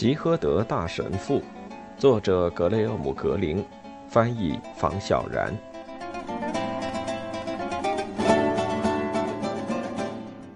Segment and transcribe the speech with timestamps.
[0.00, 1.42] 吉诃德大神父，
[1.98, 3.62] 作者格雷厄姆·格林，
[4.08, 5.54] 翻译房小然。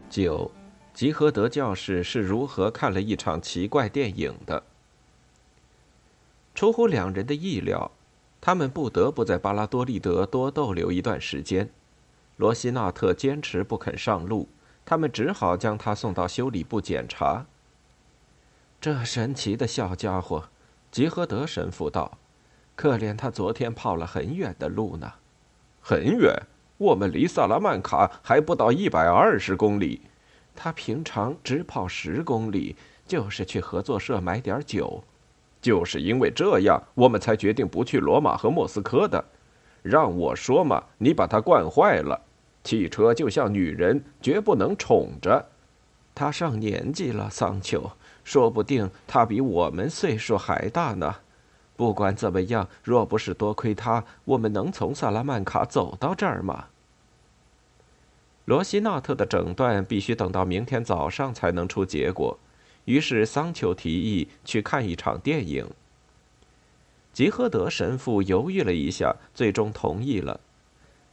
[0.08, 0.50] 九，
[0.94, 4.62] 吉诃德教士是如何看了一场奇怪电影的？
[6.54, 7.90] 出乎两人的意料，
[8.40, 11.68] 他们不得不在巴拉多利德多逗留一段时间。
[12.38, 14.48] 罗西纳特坚持不肯上路，
[14.86, 17.45] 他们只好将他送到修理部检查。
[18.84, 20.44] 这神奇的小家伙，
[20.90, 22.18] 吉诃德神父道
[22.76, 25.11] ：“可怜他昨天跑了很远的路呢。
[25.80, 26.42] ”“很远？
[26.76, 30.02] 我们离萨拉曼卡还不到一百二十公里。
[30.54, 35.03] 他平常只跑十公里，就是去合作社买点酒。
[35.62, 39.25] 就是因为这样，我们才决定不去罗马和莫斯科的。
[39.83, 42.20] 让我说嘛，你把他惯坏了。
[42.62, 45.48] 汽车就像女人，绝不能宠着。
[46.14, 47.91] 他上年纪了，桑丘。”
[48.25, 51.17] 说不定他比我们岁数还大呢。
[51.77, 56.66] 不管怎么样，若不是多亏他，我们能从萨拉曼卡走到这儿吗？
[58.44, 62.39] 罗西纳特的诊断必须等到明天早上才能出结果，
[62.84, 65.66] 于是桑丘提议去看一场电影。
[67.12, 70.41] 吉诃德神父犹豫了一下，最终同意了。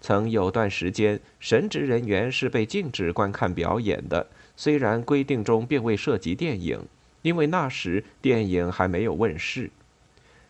[0.01, 6.85] 曾有段时间，神职人员是被禁止观看表演的，虽然规定中并未涉及电影。
[7.21, 9.69] 因为那时电影还没有问世，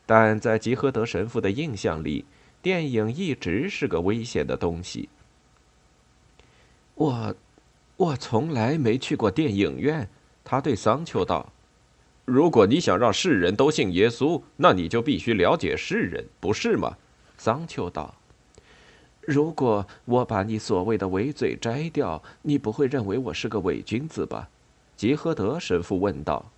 [0.05, 2.25] 但在吉诃德神父的印象里，
[2.61, 5.09] 电影一直是个危险的东西。
[6.95, 7.35] 我，
[7.97, 10.07] 我从来没去过电影院。
[10.43, 11.51] 他对桑丘道
[12.25, 16.97] ：“如果你想让世人都信耶稣，那你就必须了解世人，不是吗？”
[17.37, 18.15] 桑丘道
[19.21, 24.49] ：“如果我把你所谓的伪嘴摘掉，你不会认为我是个伪君子吧？”
[24.97, 26.51] 吉诃德神父问道。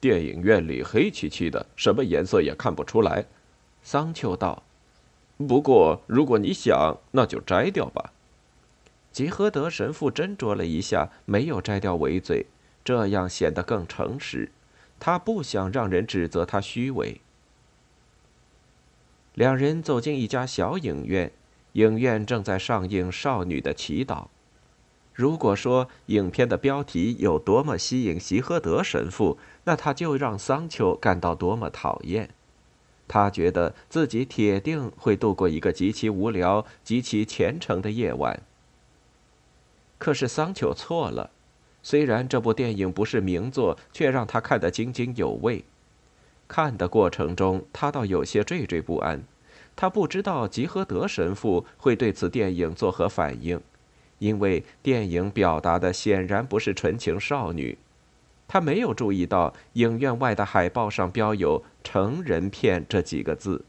[0.00, 3.26] 电影院里黑漆漆的，什么颜色也看不出来。
[3.82, 4.62] 桑丘道
[5.36, 8.12] ：“不过，如果你想，那就摘掉吧。”
[9.12, 12.46] 吉诃德神父斟酌了一下，没有摘掉围嘴，
[12.84, 14.50] 这样显得更诚实。
[14.98, 17.20] 他不想让人指责他虚伪。
[19.34, 21.32] 两人走进一家小影院，
[21.72, 24.24] 影院正在上映《少女的祈祷》。
[25.12, 32.30] 如果说影片的标题有多么吸引席诃德神父，那他就让桑丘感到多么讨厌。
[33.06, 38.40] 他觉得自己铁定会度过一个极其无聊、极其虔诚的夜晚。
[39.98, 41.30] 可是桑丘错了，
[41.82, 45.64] 虽然这部电影不是名作，却让他看得津津有味。
[46.46, 49.22] 看的过程中，他倒有些惴惴不安。
[49.76, 53.60] 他不知道吉诃德神父会对此电影作何反应。
[54.20, 57.76] 因为电影表达的显然不是纯情少女，
[58.46, 63.64] 他没有注意到影院外的海报上标有“成人片”这几个字。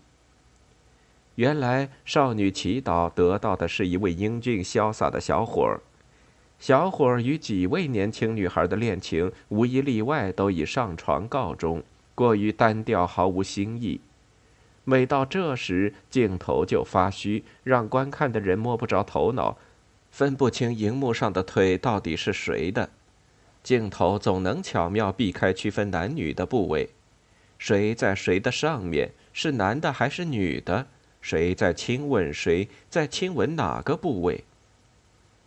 [1.35, 5.79] 原来，少女祈祷得到的是一位英俊潇洒的小伙儿。
[6.59, 11.81] 小伙儿与几位年轻女孩的恋情，无一例外都以上床告终，
[12.13, 14.01] 过于单调，毫无新意。
[14.83, 19.57] 每到这时，镜头就发虚，让观看的人摸不着头脑。
[20.11, 22.89] 分不清荧幕上的腿到底是谁的，
[23.63, 26.89] 镜头总能巧妙避开区分男女的部位，
[27.57, 30.87] 谁在谁的上面，是男的还是女的？
[31.21, 34.43] 谁在亲吻谁，在亲吻哪个部位？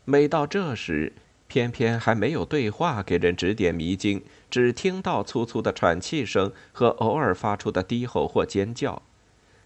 [0.04, 1.12] 每到这时，
[1.48, 9.02] 偏偏还没有对话给人指点迷津，只听到粗粗的喘气声和偶尔发出的低吼或尖叫，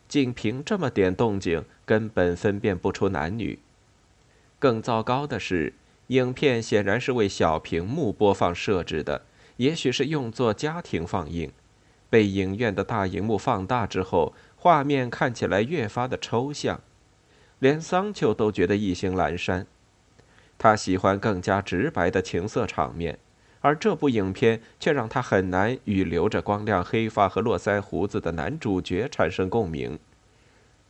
[0.09, 3.59] 仅凭这么点动静，根本分辨不出男女。
[4.59, 5.75] 更糟糕的是，
[6.09, 9.23] 影片显然是为小屏幕播放设置的，
[9.59, 11.53] 也许是用作家庭放映。
[12.11, 16.81] 被影院的大荧幕放大之后，画面看起来越发的抽象，
[17.59, 19.67] 连桑丘都觉得意兴阑珊。
[20.57, 23.19] 他喜欢更加直白的情色场面，
[23.61, 29.99] 而这部影片却让他很难与留着光亮黑发和络腮胡子的男主角产生共鸣。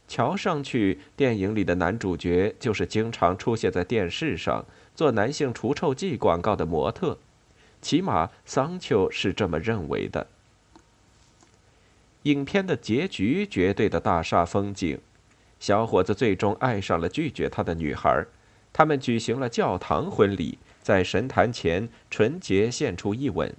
[0.08, 4.64] 瞧上去，电影里的男主角就是经常出现在电视上
[4.94, 7.19] 做男性除臭剂广告的模特，
[7.82, 10.26] 起码桑丘是这么认为的。
[12.22, 14.99] 影片的结局绝对的大煞风景，
[15.60, 18.25] 小伙子最终爱上了拒绝他的女孩，
[18.72, 23.54] 他们举行了教堂婚礼，在神坛前纯洁献出一吻。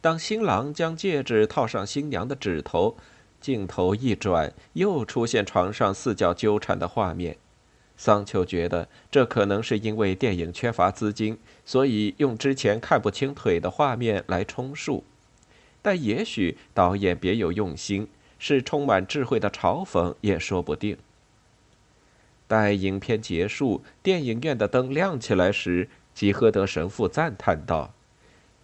[0.00, 2.96] 当新郎将戒指套上新娘的指头。
[3.42, 7.36] 镜头一转，又出现床上四角纠缠的画面。
[7.96, 15.04] 桑丘觉得这可能是因为电影缺乏资金，所以用之前看不清腿的画面来充数。
[15.82, 18.08] 但也许导演别有用心，
[18.38, 20.96] 是充满智慧的嘲讽也说不定。
[22.48, 27.94] 待影片结束，电影院的灯亮起来时，吉诃德神父赞叹道：“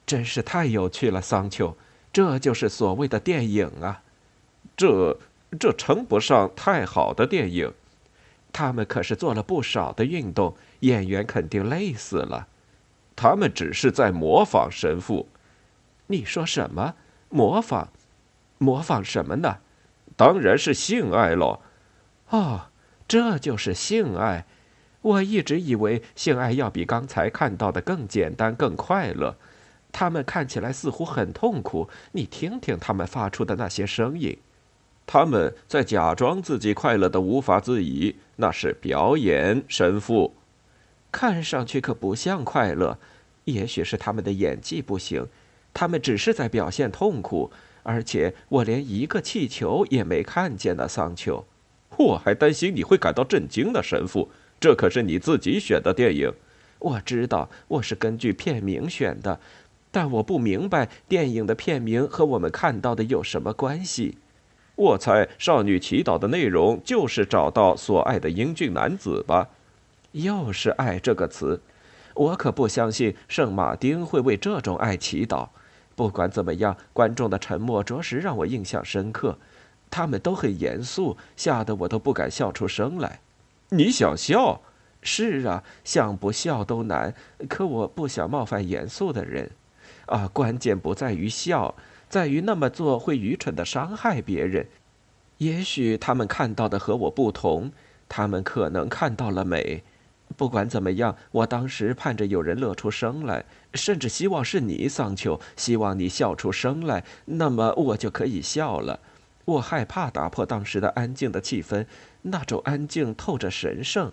[0.07, 1.77] 真是太有趣了，桑丘，
[2.13, 4.03] 这就是所谓的电影啊！
[4.79, 5.19] 这
[5.61, 7.75] 这称不上太好的电影。
[8.51, 12.49] 他们可是做了不少的运动，演员肯定累死了。
[13.15, 15.29] 他们只是在模仿神父。
[16.07, 16.95] 你说什么？
[17.29, 17.89] 模仿？
[18.57, 19.59] 模仿什么呢？
[20.17, 21.61] 当然是性爱喽！
[22.31, 22.71] 哦。”
[23.09, 24.45] 这就是性爱，
[25.01, 29.35] 我一直以为性爱要比刚才看到的更简单、更快乐。
[29.93, 34.39] 他们看起来似乎很痛苦，你听听他们发出的那些声音，
[35.11, 39.65] 他们在假装自己快乐的无法自已，那是表演。
[39.67, 40.35] 神父，
[41.11, 42.99] 看上去可不像快乐，
[43.47, 45.27] 也许是他们的演技不行，
[45.73, 47.51] 他们只是在表现痛苦，
[47.85, 51.43] 而且我连一个气球也没看见呢，桑丘。
[51.97, 54.29] 我还担心你会感到震惊呢，神父。
[54.61, 56.31] 这可是你自己选的电影。
[56.81, 59.41] 我知道我是根据片名选的，
[59.91, 64.19] 但我不明白电影的片名和我们看到的有什么关系。
[64.79, 69.49] 我猜《少女祈祷》的内容就是找到所爱的英俊男子吧？
[70.13, 71.61] 又是“爱”这个词，
[72.15, 75.49] 我可不相信圣马丁会为这种爱祈祷。
[75.97, 79.37] 不管怎么样，观众的沉默着实让我印象深刻。
[79.91, 83.19] 他们都很严肃，吓得我都不敢笑出声来。
[83.71, 84.61] 你想笑？
[85.03, 87.13] 是啊，想不笑都难。
[87.49, 89.51] 可我不想冒犯严肃的人。
[90.07, 91.75] 啊，关键不在于笑，
[92.09, 94.67] 在于那么做会愚蠢的伤害别人。
[95.39, 97.71] 也许他们看到的和我不同，
[98.09, 99.83] 他们可能看到了美。
[100.37, 103.45] 不管怎么样，我当时盼着有人乐出声来，
[103.75, 109.01] 甚至希望是你，桑丘，希望你笑出声来，那么我就可以笑了。
[109.45, 111.87] 我害怕打破当时的安静的气氛，
[112.23, 114.13] 那种安静透着神圣。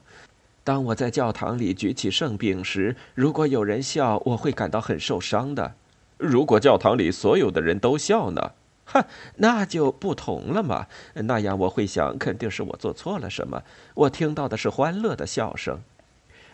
[0.64, 5.76] 当我在教堂里举起圣饼时，如果有人笑，我会感到很受伤的。
[6.18, 8.52] 如果教堂里所有的人都笑呢？
[8.86, 9.04] 哼，
[9.38, 10.88] 那就不同了嘛。
[11.14, 13.64] 那样我会想，肯定是我做错了什么。
[13.96, 15.82] 我听到的是欢乐的笑声，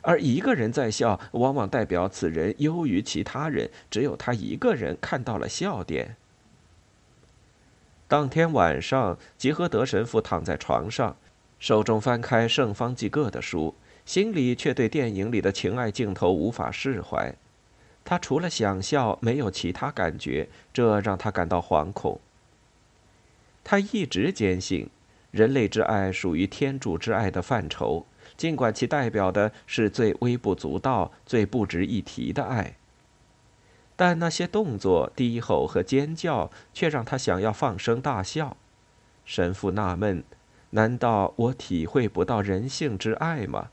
[0.01, 6.15] 而一个人在笑，往往代表此人优于其他人，只有他一个人看到了笑点。
[8.07, 11.15] 当天晚上，吉诃德神父躺在床上，
[11.59, 13.75] 手中翻开圣方济各的书，
[14.05, 17.35] 心里却对电影里的情爱镜头无法释怀。
[18.03, 22.19] 他除了想笑，没有其他感觉，这让他感到惶恐。
[23.63, 24.89] 他一直坚信，
[25.31, 28.05] 人类之爱属于天主之爱的范畴，
[28.35, 32.75] 尽管其代表的是最微不足道、最不值一提的爱。
[33.95, 38.57] 但那些动作、低吼和尖叫却让他想要放声大笑。
[39.23, 40.23] 神父纳闷：
[40.71, 43.69] 难道我体会不到人性之爱吗？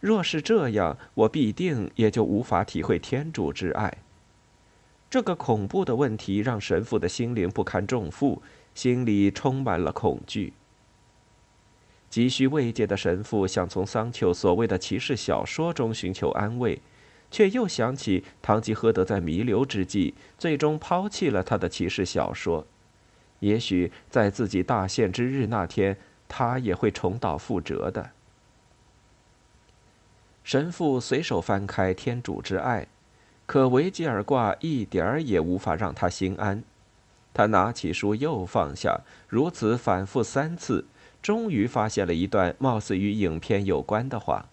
[0.00, 3.98] 若是这样，我必定也就无法体会天主之爱。
[5.10, 8.42] 这个恐怖的问题让神父的心灵不堪重负，
[8.74, 10.52] 心里充满了恐惧。
[12.10, 16.80] 急需慰藉的神父想从桑丘所谓的骑士小说中寻求安慰。
[17.30, 22.66] 却又想起堂吉诃德在弥留之际，最终抛弃了他的骑士小说。
[23.40, 28.12] 也许在自己大限之日那天，他也会重蹈覆辙的。
[30.48, 32.84] 神父随手翻开《天主之爱》，
[33.44, 36.64] 可维吉尔卦一点儿也无法让他心安。
[37.34, 40.86] 他拿起书又放下，如此反复三次，
[41.20, 44.46] 终于发现了一段貌似与影片有关的话。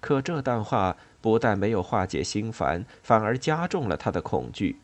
[0.00, 0.96] 可这段话。
[1.20, 4.80] 不但没有化解心烦，反而加重了他的恐惧。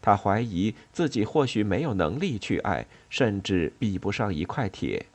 [0.00, 5.06] 他怀疑自己或许没有能力去爱，甚至比不上一块铁。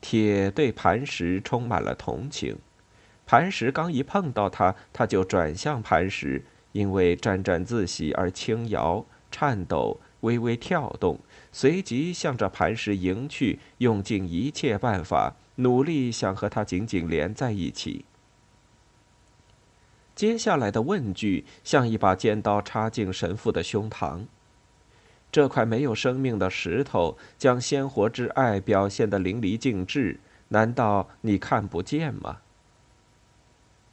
[0.00, 2.56] 铁对磐石充满了同情，
[3.26, 11.18] 磐石刚一碰到它，它就转向磐石，因为沾沾自喜而轻摇、颤抖、微微跳动，
[11.50, 18.04] 随即向着磐石迎去，用尽一切办法，努力想和它紧紧连在一起。
[20.14, 24.26] 接下来的问句像一把尖刀插进神父的胸膛。
[25.32, 32.42] 这块没有生命的石头将鲜活之爱表现得淋漓尽致，难道你看不见吗？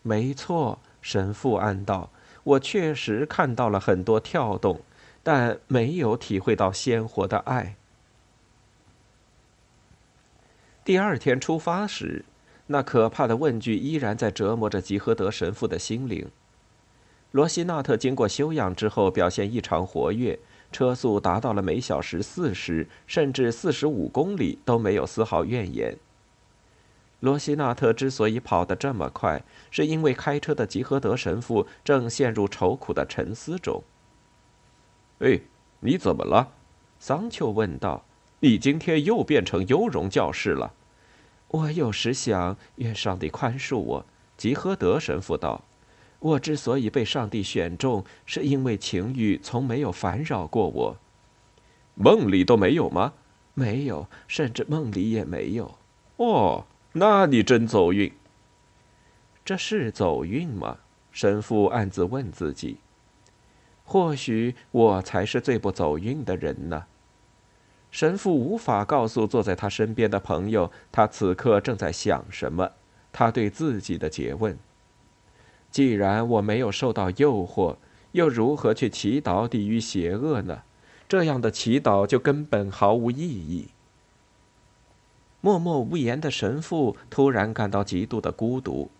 [0.01, 2.09] 没错，神父暗道，
[2.43, 4.81] 我确实看到了很多跳动，
[5.23, 7.75] 但没有体会到鲜活的爱。
[10.83, 12.25] 第二天出发时。
[12.67, 16.29] 那可怕的问句依然在折磨着吉诃德神父的心灵。
[17.31, 20.39] 罗西纳特经过休养之后表现异常活跃，
[20.71, 25.97] 车速达到了每小时四十甚至四十五公里，都没有丝毫怨言。
[27.21, 33.83] 罗西纳特之所以跑得这么快，是因为开车的吉和德神父正陷入愁苦的沉思中。
[35.19, 35.39] 哎，
[35.81, 36.51] 你怎么了？
[36.99, 38.03] 桑丘问道。
[38.39, 40.73] 你今天又变成优容教士了。
[41.49, 44.05] 我有时想，愿上帝宽恕我。
[44.35, 45.63] 吉和德神父道
[46.17, 50.97] ：“我之所以被上帝选中，是因为情欲从没有烦扰过我。
[51.93, 53.13] 梦里都没有吗？
[53.53, 55.77] 没有，甚至梦里也没有。
[56.17, 58.11] 哦。”那你真走运。
[59.45, 60.77] 这是走运吗？
[61.11, 62.77] 神父暗自问自己。
[63.83, 66.85] 或许我才是最不走运的人呢。
[67.89, 72.71] 神父无法告诉坐在他身边的朋友，他此刻正在想什么。
[73.11, 74.57] 他对自己的诘问：
[75.69, 77.75] 既然我没有受到诱惑，
[78.13, 80.63] 又如何去祈祷抵御邪恶呢？
[81.09, 83.67] 这样的祈祷就根本毫无意义。
[85.41, 88.91] 默默无言的神父突然感到极度的孤独。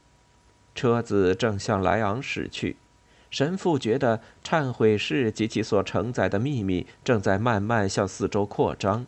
[0.74, 2.78] 车子正向莱昂驶去，
[3.30, 9.06] 神父觉得忏悔室及其所承载的秘密正在慢慢向四周扩张，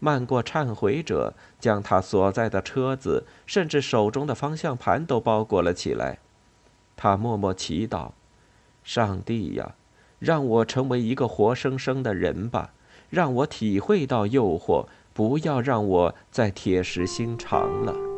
[0.00, 6.18] 漫过忏悔者，将他所在的车子，甚至手中的方向盘都包裹了起来。
[6.96, 8.10] 他默默祈祷
[8.82, 9.74] ：“上帝呀，
[10.18, 12.72] 让我成为一个活生生的人吧，
[13.10, 18.11] 让我体会到诱惑。”不要让我再铁石心肠了。